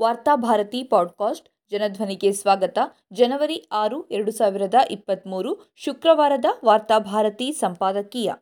[0.00, 2.78] Varthabharati podcast ಜನಧ್ವನಿಗೆ ಸ್ವಾಗತ.
[3.12, 8.32] ಜನವರಿ ಆರು, ಎರಡು ಸಾವಿರದ ಇಪ್ಪತ್ತ್ಮೂರು ಶುಕ್ರವಾರದ ವಾರ್ತಾಭಾರತಿ ಸಂಪಾದಕೀಯ.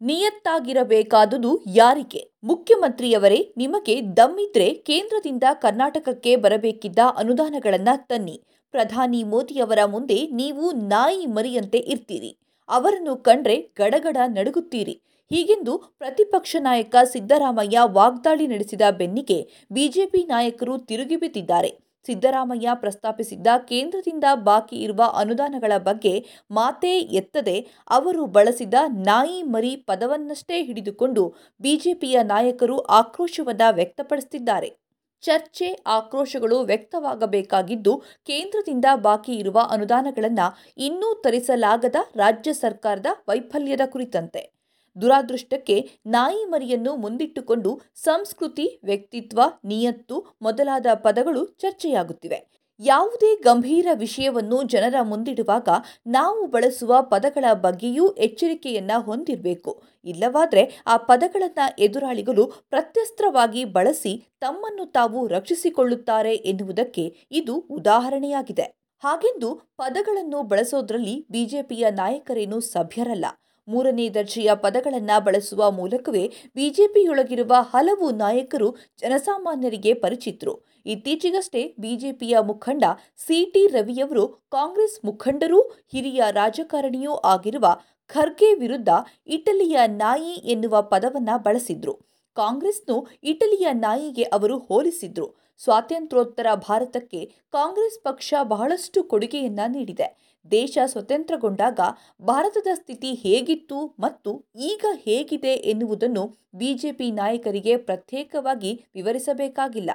[0.00, 2.32] ನಿಯತ್ತಾಗಿರಬೇಕಾದುದು ಯಾರಿಗೆ?
[2.44, 8.42] ಮುಖ್ಯಮಂತ್ರಿಯವರೇ, ನಿಮಗೆ ದಮ್ಮಿದ್ರೆ ಕೇಂದ್ರದಿಂದ ಕರ್ನಾಟಕಕ್ಕೆ ಬರಬೇಕಿದ್ದ ಅನುದಾನಗಳನ್ನು ತನ್ನಿ.
[8.70, 12.38] ಪ್ರಧಾನಿ ಮೋದಿಯವರ ಮುಂದೆ ನೀವು ನಾಯಿ ಮರಿಯಂತೆ ಇರ್ತೀರಿ.
[12.68, 15.02] ಅವರನ್ನು ಕಂಡ್ರೆ ಗಡಗಡ ನಡುಗುತ್ತೀರಿ.
[15.30, 25.02] ಹೀಗೆಂದು ಪ್ರತಿಪಕ್ಷ ನಾಯಕ ಸಿದ್ದರಾಮಯ್ಯ ವಾಗ್ದಾಳಿ ನಡೆಸಿದ ಬೆನ್ನಿಗೆ ಬಿಜೆಪಿ ನಾಯಕರು ತಿರುಗಿಬಿದ್ದಿದ್ದಾರೆ ಸಿದ್ದರಾಮಯ್ಯ ಪ್ರಸ್ತಾಪಿಸಿದ್ದ ಕೇಂದ್ರದಿಂದ ಬಾಕಿ ಇರುವ
[25.14, 34.84] ಅನುದಾನಗಳ ಬಗ್ಗೆ ಮಾತೇ ಎತ್ತದೆ ಅವರು ಬಳಸಿದ ನಾಯಿ ಮರಿ ಪದವನ್ನಷ್ಟೇ ಹಿಡಿದುಕೊಂಡು ಬಿಜೆಪಿಯ ನಾಯಕರು ಆಕ್ರೋಶವನ್ನ ವ್ಯಕ್ತಪಡಿಸುತ್ತಿದ್ದಾರೆ
[35.22, 44.53] ಚರ್ಚೆ ಆಕ್ರೋಶಗಳು ವ್ಯಕ್ತವಾಗಬೇಕಾಗಿದ್ದು ಕೇಂದ್ರದಿಂದ ಬಾಕಿ ಇರುವ ಅನುದಾನಗಳನ್ನು ಇನ್ನೂ ತರಿಸಲಾಗದ ರಾಜ್ಯ ಸರ್ಕಾರದ ವೈಫಲ್ಯದ ಕುರಿತಂತೆ.
[45.00, 52.64] ದುರಾದೃಷ್ಟಕ್ಕೆ ನಾಯಿ ಮರಿಯನ್ನು ಮುಂದಿಟ್ಟುಕೊಂಡು ಸಂಸ್ಕೃತಿ, ವ್ಯಕ್ತಿತ್ವ, ನಿಯತ್ತು ಮೊದಲಾದ ಪದಗಳು ಚರ್ಚೆಯಾಗುತ್ತಿವೆ.
[52.80, 55.68] ಯಾವುದೇ ಗಂಭೀರ ವಿಷಯವನ್ನು ಜನರ ಮುಂದಿಡುವಾಗ
[56.06, 59.82] ನಾವು ಬಳಸುವ ಪದಗಳ ಬಗ್ಗೆಯೂ ಎಚ್ಚರಿಕೆಯನ್ನ ಹೊಂದಿರಬೇಕು.
[60.04, 68.84] ಇಲ್ಲವಾದರೆ ಆ ಪದಗಳನ್ನು ಎದುರಾಳಿಗಳು ಪ್ರತ್ಯಸ್ತ್ರವಾಗಿ ಬಳಸಿ ತಮ್ಮನ್ನು ತಾವು ರಕ್ಷಿಸಿಕೊಳ್ಳುತ್ತಾರೆ ಎನ್ನುವುದಕ್ಕೆ ಇದು ಉದಾಹರಣೆಯಾಗಿದೆ.
[69.04, 73.26] ಹಾಗೆಂದು ಪದಗಳನ್ನು ಬಳಸೋದ್ರಲ್ಲಿ ಬಿಜೆಪಿಯ ನಾಯಕರೇನು ಸಭ್ಯರಲ್ಲ.
[73.68, 80.54] ಮೂರನೇ ದರ್ಜೆಯ ಪದಗಳನ್ನು ಬಳಸುವ ಮೂಲಕವೇ ಬಿಜೆಪಿಯೊಳಗಿರುವ ಹಲವು ನಾಯಕರು ಜನಸಾಮಾನ್ಯರಿಗೆ ಪರಿಚಿತರು.
[80.86, 82.84] ಇತ್ತೀಚೆಗಷ್ಟೇ ಬಿಜೆಪಿಯ ಮುಖಂಡ
[83.16, 85.60] ಸಿಟಿ ರವಿಯವರು ಕಾಂಗ್ರೆಸ್ ಮುಖಂಡರೂ
[85.92, 88.88] ಹಿರಿಯ ರಾಜಕಾರಣಿಯೂ ಆಗಿರುವ ಖರ್ಗೆ ವಿರುದ್ಧ
[89.26, 91.94] ಇಟಲಿಯ ನಾಯಿ ಎನ್ನುವ ಪದವನ್ನ ಬಳಸಿದ್ರು.
[92.34, 95.44] ಕಾಂಗ್ರೆಸ್ನು ಇಟಲಿಯ ನಾಯಿಗೆ ಅವರು ಹೋಲಿಸಿದ್ರು.
[95.58, 100.33] ಸ್ವಾತಂತ್ರ್ಯೋತ್ತರ ಭಾರತಕ್ಕೆ ಕಾಂಗ್ರೆಸ್ ಪಕ್ಷ ಬಹಳಷ್ಟು ಕೊಡುಗೆಯನ್ನ ನೀಡಿದೆ.
[100.50, 101.80] ದೇಶ ಸ್ವತಂತ್ರಗೊಂಡಾಗ
[102.22, 109.90] ಭಾರತದ ಸ್ಥಿತಿ ಹೇಗಿತ್ತು ಮತ್ತು ಈಗ ಹೇಗಿದೆ ಎನ್ನುವುದನ್ನು ಬಿಜೆಪಿ ನಾಯಕರಿಗೆ ಪ್ರತ್ಯೇಕವಾಗಿ ವಿವರಿಸಬೇಕಾಗಿಲ್ಲ.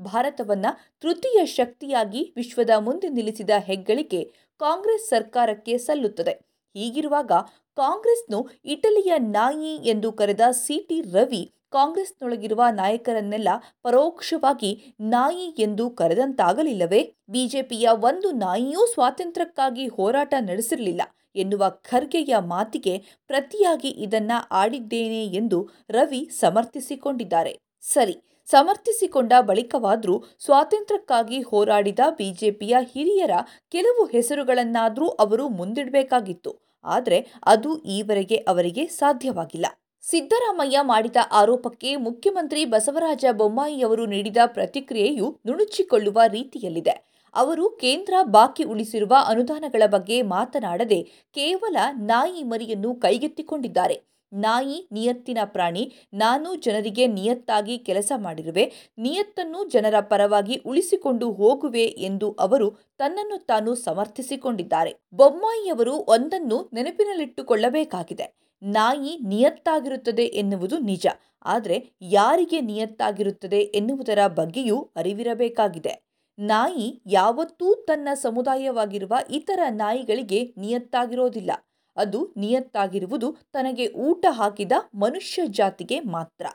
[0.00, 0.66] ಭಾರತವನ್ನ
[1.00, 6.50] ತೃತೀಯ ಶಕ್ತಿಯಾಗಿ ವಿಶ್ವದ ಮುಂದೆ ನಿಲ್ಲಿಸಿದ ಹೆಗ್ಗಳಿಕೆ ಕಾಂಗ್ರೆಸ್ ಸರ್ಕಾರಕ್ಕೆ ಸಲ್ಲುತ್ತದೆ.
[6.74, 7.32] ಹೀಗಿರುವಾಗ
[7.76, 13.48] ಕಾಂಗ್ರೆಸ್ನು ಇಟಲಿಯ ನಾಯಿ ಎಂದು ಕರೆದ ಸಿಟಿ ರವಿ ಕಾಂಗ್ರೆಸ್ನೊಳಗಿರುವ ನಾಯಕರನ್ನೆಲ್ಲ
[13.82, 17.14] ಪರೋಕ್ಷವಾಗಿ ನಾಯಿ ಎಂದು ಕರೆದಂತಾಗಲಿಲ್ಲವೇ?
[17.28, 21.02] ಬಿಜೆಪಿಯ ಒಂದು ನಾಯಿಯೂ ಸ್ವಾತಂತ್ರ್ಯಕ್ಕಾಗಿ ಹೋರಾಟ ನಡೆಸಿರಲಿಲ್ಲ
[21.36, 27.58] ಎನ್ನುವ ಖರ್ಗೆಯ ಮಾತಿಗೆ ಪ್ರತಿಯಾಗಿ ಇದನ್ನ ಆಡಿದ್ದೇನೆ ಎಂದು ರವಿ ಸಮರ್ಥಿಸಿಕೊಂಡಿದ್ದಾರೆ.
[27.80, 28.16] ಸರಿ,
[28.46, 33.30] ಸಮರ್ಥಿಸಿಕೊಂಡ ಬಳಿಕವಾದರೂ ಸ್ವಾತಂತ್ರ್ಯಕ್ಕಾಗಿ ಹೋರಾಡಿದ ಬಿಜೆಪಿಯ ಹಿರಿಯರ
[33.68, 36.56] ಕೆಲವು ಹೆಸರುಗಳನ್ನಾದರೂ ಅವರು ಮುಂದಿಡಬೇಕಾಗಿತ್ತು.
[36.84, 39.66] ಆದರೆ ಅದು ಈವರೆಗೆ ಅವರಿಗೆ ಸಾಧ್ಯವಾಗಿಲ್ಲ.
[40.02, 46.94] ಸಿದ್ದರಾಮಯ್ಯ ಮಾಡಿದ ಆರೋಪಕ್ಕೆ ಮುಖ್ಯಮಂತ್ರಿ ಬಸವರಾಜ ಬೊಮ್ಮಾಯಿಯವರು ನೀಡಿದ ಪ್ರತಿಕ್ರಿಯೆಯು ನುಣುಚಿಕೊಳ್ಳುವ ರೀತಿಯಲ್ಲಿದೆ.
[47.34, 51.02] ಅವರು ಕೇಂದ್ರ ಬಾಕಿ ಉಳಿಸಿರುವ ಅನುದಾನಗಳ ಬಗ್ಗೆ ಮಾತನಾಡದೆ
[51.34, 54.10] ಕೇವಲ ನಾಯಿ ಮರಿಯನ್ನು ಕೈಗೆತ್ತಿಕೊಂಡಿದ್ದಾರೆ.
[54.32, 62.70] ನಾಯಿ ನಿಯತ್ತಿನ ಪ್ರಾಣಿ, ನಾನು ಜನರಿಗೆ ನಿಯತ್ತಾಗಿ ಕೆಲಸ ಮಾಡಿರುವೆ, ನಿಯತ್ತನ್ನು ಜನರ ಪರವಾಗಿ ಉಳಿಸಿಕೊಂಡು ಹೋಗುವೆ ಎಂದು ಅವರು
[62.98, 64.94] ತನ್ನನ್ನು ತಾನು ಸಮರ್ಥಿಸಿಕೊಂಡಿದ್ದಾರೆ.
[65.14, 68.49] ಬೊಮ್ಮಾಯಿಯವರು ಒಂದನ್ನು ನೆನಪಿನಲ್ಲಿಟ್ಟುಕೊಳ್ಳಬೇಕಾಗಿದೆ.
[68.62, 71.06] ನಾಯಿ ನಿಯತ್ತಾಗಿರುತ್ತದೆ ಎನ್ನುವುದು ನಿಜ.
[71.44, 76.10] ಆದರೆ ಯಾರಿಗೆ ನಿಯತ್ತಾಗಿರುತ್ತದೆ ಎನ್ನುವುದರ ಬಗ್ಗೆಯೂ ಅರಿವಿರಬೇಕಾಗಿದೆ.
[76.38, 81.50] ನಾಯಿ ಯಾವತ್ತೂ ತನ್ನ ಸಮುದಾಯವಾಗಿರುವ ಇತರ ನಾಯಿಗಳಿಗೆ ನಿಯತ್ತಾಗಿರೋದಿಲ್ಲ.
[81.96, 86.46] ಅದು ನಿಯತ್ತಾಗಿರುವುದು ತನಗೆ ಊಟ ಹಾಕಿದ ಮನುಷ್ಯ ಜಾತಿಗೆ ಮಾತ್ರ.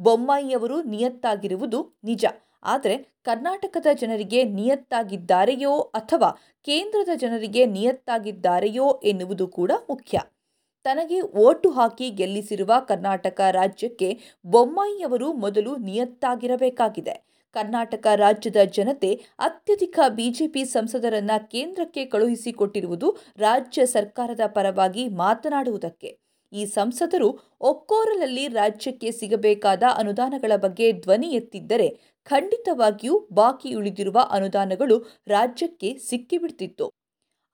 [0.00, 2.24] ಬೊಮ್ಮಾಯಿಯವರು ನಿಯತ್ತಾಗಿರುವುದು ನಿಜ.
[2.62, 6.30] ಆದರೆ ಕರ್ನಾಟಕದ ಜನರಿಗೆ ನಿಯತ್ತಾಗಿದ್ದಾರೆಯೋ ಅಥವಾ
[6.64, 10.20] ಕೇಂದ್ರದ ಜನರಿಗೆ ನಿಯತ್ತಾಗಿದ್ದಾರೆಯೋ ಎನ್ನುವುದು ಕೂಡ ಮುಖ್ಯ.
[10.84, 14.08] ತನಗೆ ಓಟು ಹಾಕಿ ಗೆಲ್ಲಿಸಿರುವ ಕರ್ನಾಟಕ ರಾಜ್ಯಕ್ಕೆ
[14.46, 17.14] ಬೊಮ್ಮಾಯಿಯವರು ಮೊದಲು ನಿಯತ್ತಾಗಿರಬೇಕಾಗಿದೆ.
[17.56, 26.18] ಕರ್ನಾಟಕ ರಾಜ್ಯದ ಜನತೆ ಅತ್ಯಧಿಕ ಬಿಜೆಪಿ ಸಂಸದರನ್ನ ಕೇಂದ್ರಕ್ಕೆ ಕಳುಹಿಸಿಕೊಟ್ಟಿರುವುದು ರಾಜ್ಯ ಸರ್ಕಾರದ ಪರವಾಗಿ ಮಾತನಾಡುವುದಕ್ಕೆ.
[26.52, 27.28] ಈ ಸಂಸದರು
[27.60, 31.88] ಒಕ್ಕೋರಲಲ್ಲಿ ರಾಜ್ಯಕ್ಕೆ ಸಿಗಬೇಕಾದ ಅನುದಾನಗಳ ಬಗ್ಗೆ ಧ್ವನಿ ಎತ್ತಿದ್ದರೆ
[32.24, 36.86] ಖಂಡಿತವಾಗಿಯೂ ಬಾಕಿ ಉಳಿದಿರುವ ಅನುದಾನಗಳು ರಾಜ್ಯಕ್ಕೆ ಸಿಕ್ಕಿಬಿಡ್ತಿತ್ತು.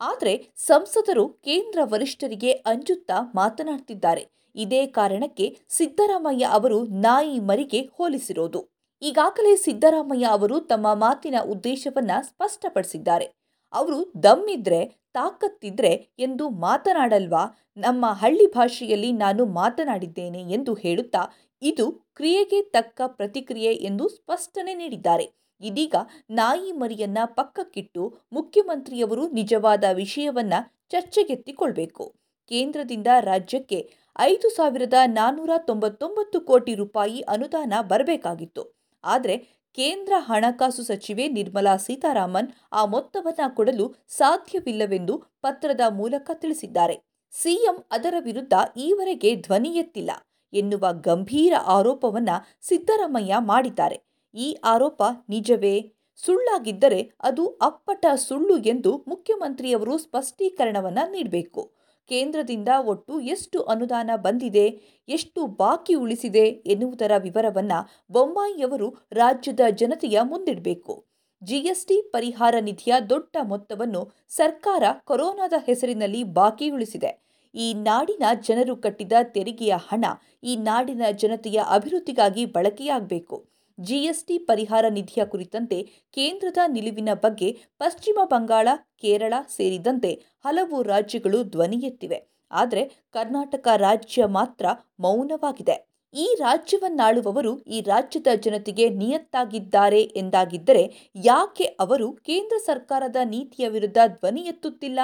[0.00, 4.28] ಆದರೆ ಸಂಸದರು ಕೇಂದ್ರ ವರಿಷ್ಠರಿಗೆ ಅಂಜುತ್ತಾ ಮಾತನಾಡ್ತಿದ್ದಾರೆ.
[4.54, 8.60] ಇದೇ ಕಾರಣಕ್ಕೆ ಸಿದ್ದರಾಮಯ್ಯ ಅವರು ನಾಯಿ ಮರಿಗೆ ಹೋಲಿಸಿರೋದು.
[9.02, 13.26] ಈಗಾಗಲೇ ಸಿದ್ದರಾಮಯ್ಯ ಅವರು ತಮ್ಮ ಮಾತಿನ ಉದ್ದೇಶವನ್ನ ಸ್ಪಷ್ಟಪಡಿಸಿದ್ದಾರೆ.
[13.72, 14.80] ಅವರು ದಮ್ಮಿದ್ರೆ
[15.12, 17.44] ತಾಕತ್ತಿದ್ರೆ ಎಂದು ಮಾತನಾಡಲ್ವಾ?
[17.76, 21.22] ನಮ್ಮ ಹಳ್ಳಿ ಭಾಷೆಯಲ್ಲಿ ನಾನು ಮಾತನಾಡಿದ್ದೇನೆ ಎಂದು ಹೇಳುತ್ತಾ
[21.62, 25.26] ಇದು ಕ್ರಿಯೆಗೆ ತಕ್ಕ ಪ್ರತಿಕ್ರಿಯೆ ಎಂದು ಸ್ಪಷ್ಟನೆ ನೀಡಿದ್ದಾರೆ.
[25.60, 25.94] ಇದೀಗ
[26.30, 30.54] ನಾಯಿ ಮರಿಯನ್ನ ಪಕ್ಕಕ್ಕಿಟ್ಟು ಮುಖ್ಯಮಂತ್ರಿಯವರು ನಿಜವಾದ ವಿಷಯವನ್ನ
[30.88, 32.14] ಚರ್ಚೆಗೆತ್ತಿಕೊಳ್ಬೇಕು.
[32.46, 33.90] ಕೇಂದ್ರದಿಂದ ರಾಜ್ಯಕ್ಕೆ
[34.20, 38.74] ಐದು ಸಾವಿರದ ನಾನ್ನೂರ ತೊಂಬತ್ತೊಂಬತ್ತು ಕೋಟಿ ರೂಪಾಯಿ ಅನುದಾನ ಬರಬೇಕಾಗಿತ್ತು.
[39.04, 39.36] ಆದರೆ
[39.74, 46.96] ಕೇಂದ್ರ ಹಣಕಾಸು ಸಚಿವೆ ನಿರ್ಮಲಾ ಸೀತಾರಾಮನ್ ಆ ಮೊತ್ತವನ್ನು ಕೊಡಲು ಸಾಧ್ಯವಿಲ್ಲವೆಂದು ಪತ್ರದ ಮೂಲಕ ತಿಳಿಸಿದ್ದಾರೆ.
[47.32, 50.10] ಸಿಎಂ ಅದರ ವಿರುದ್ಧ ಈವರೆಗೆ ಧ್ವನಿ ಎತ್ತಿಲ್ಲ
[50.52, 54.09] ಎನ್ನುವ ಗಂಭೀರ ಆರೋಪವನ್ನು ಸಿದ್ದರಾಮಯ್ಯ ಮಾಡಿದ್ದಾರೆ.
[54.34, 55.92] ಈ ಆರೋಪ ನಿಜವೇ?
[56.16, 61.72] ಸುಳ್ಳಾಗಿದ್ದರೆ ಅದು ಅಪ್ಪಟ ಸುಳ್ಳು ಎಂದು ಮುಖ್ಯಮಂತ್ರಿಯವರು ಸ್ಪಷ್ಟೀಕರಣವನ್ನು ನೀಡಬೇಕು.
[62.08, 64.66] ಕೇಂದ್ರದಿಂದ ಒಟ್ಟು ಎಷ್ಟು ಅನುದಾನ ಬಂದಿದೆ,
[65.08, 67.78] ಎಷ್ಟು ಬಾಕಿ ಉಳಿಸಿದೆ ಎನ್ನುವುದರ ವಿವರವನ್ನು
[68.12, 71.06] ಬೊಮ್ಮಾಯಿಯವರು ರಾಜ್ಯದ ಜನತೆಯ ಮುಂದಿಡಬೇಕು.
[71.42, 77.30] ಜಿಎಸ್ಟಿ ಪರಿಹಾರ ನಿಧಿಯ ದೊಡ್ಡ ಮೊತ್ತವನ್ನು ಸರ್ಕಾರ ಕೊರೋನಾದ ಹೆಸರಿನಲ್ಲಿ ಬಾಕಿ ಉಳಿಸಿದೆ.
[77.54, 80.04] ಈ ನಾಡಿನ ಜನರು ಕಟ್ಟಿದ ತೆರಿಗೆಯ ಹಣ
[80.42, 83.36] ಈ ನಾಡಿನ ಜನತೆಯ ಅಭಿವೃದ್ಧಿಗಾಗಿ ಬಳಕೆಯಾಗಬೇಕು.
[83.80, 85.82] ಜಿಎಸ್ಟಿ ಪರಿಹಾರ ನಿಧಿಯ ಕುರಿತಂತೆ
[86.12, 88.68] ಕೇಂದ್ರದ ನಿಲುವಿನ ಬಗ್ಗೆ ಪಶ್ಚಿಮ ಬಂಗಾಳ,
[89.00, 92.18] ಕೇರಳ ಸೇರಿದಂತೆ ಹಲವು ರಾಜ್ಯಗಳು ಧ್ವನಿ ಎತ್ತಿವೆ.
[92.50, 92.82] ಆದರೆ
[93.12, 94.66] ಕರ್ನಾಟಕ ರಾಜ್ಯ ಮಾತ್ರ
[95.00, 95.76] ಮೌನವಾಗಿದೆ.
[96.14, 105.00] ಈ ರಾಜ್ಯವನ್ನಾಳುವವರು ಈ ರಾಜ್ಯದ ಜನತೆಗೆ ನಿಯತ್ತಾಗಿದ್ದಾರೆ ಎಂದಾಗಿದ್ದರೆ ಯಾಕೆ ಅವರು ಕೇಂದ್ರ ಸರ್ಕಾರದ ನೀತಿಯ ವಿರುದ್ಧ ಧ್ವನಿ ಎತ್ತುತ್ತಿಲ್ಲ?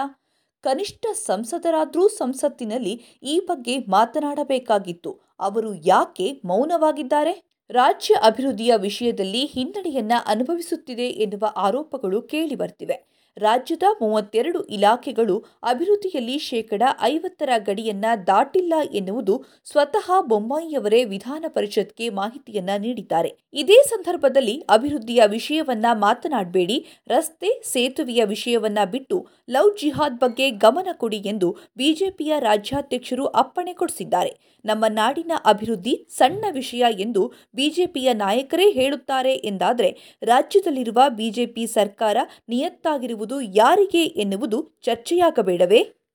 [0.65, 5.21] ಕನಿಷ್ಠ ಸಂಸದರಾದರೂ ಸಂಸತ್ತಿನಲ್ಲಿ ಈ ಬಗ್ಗೆ ಮಾತನಾಡಬೇಕಾಗಿತ್ತು.
[5.41, 7.56] ಅವರು ಯಾಕೆ ಮೌನವಾಗಿದ್ದಾರೆ?
[7.71, 12.97] ರಾಜ್ಯ ಅಭಿವೃದ್ಧಿಯ ವಿಷಯದಲ್ಲಿ ಹಿನ್ನಡೆಯನ್ನ ಅನುಭವಿಸುತ್ತಿದೆ ಎನ್ನುವ ಆರೋಪಗಳು ಕೇಳಿಬರ್ತಿವೆ
[13.39, 23.31] ರಾಜ್ಯದ ಮೂವತ್ತೆರಡು ಇಲಾಖೆಗಳು ಅಭಿವೃದ್ಧಿಯಲ್ಲಿ ಶೇಕಡ ಐವತ್ತರ ಗಡಿಯನ್ನ ದಾಟಿಲ್ಲ ಎನ್ನುವುದು ಸ್ವತಃ ಬೊಮ್ಮಾಯಿಯವರೇ ವಿಧಾನ ಪರಿಷತ್ಗೆ ಮಾಹಿತಿಯನ್ನ ನೀಡಿದ್ದಾರೆ.
[23.53, 26.79] ಇದೇ ಸಂದರ್ಭದಲ್ಲಿ ಅಭಿವೃದ್ಧಿಯ ವಿಷಯವನ್ನ ಮಾತನಾಡಬೇಡಿ,
[27.09, 34.33] ರಸ್ತೆ ಸೇತುವೆಯ ವಿಷಯವನ್ನ ಬಿಟ್ಟು ಲವ್ ಜಿಹಾದ್ ಬಗ್ಗೆ ಗಮನ ಕೊಡಿ ಎಂದು ಬಿಜೆಪಿಯ ರಾಜ್ಯಾಧ್ಯಕ್ಷರು ಅಪ್ಪಣೆ ಕೊಡಿಸಿದ್ದಾರೆ.
[34.65, 42.17] ನಮ್ಮ ನಾಡಿನ ಅಭಿವೃದ್ಧಿ ಸಣ್ಣ ವಿಷಯ ಎಂದು ಬಿಜೆಪಿಯ ನಾಯಕರೇ ಹೇಳುತ್ತಾರೆ ಎಂದಾದರೆ, ರಾಜ್ಯದಲ್ಲಿರುವ ಬಿಜೆಪಿ ಸರ್ಕಾರ
[42.49, 46.06] ನಿಯತ್ತಾಗಿರುವುದು ಯಾರಿಗೆ ಎನ್ನುವುದು ಚರ್ಚೆಯಾಗಬೇಡವೇ?